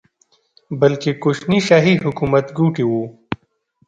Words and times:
بلکې 0.79 1.09
کوچني 1.21 1.59
شاهي 1.67 1.93
حکومت 2.03 2.45
ګوټي 2.57 2.85
وو. 2.87 3.03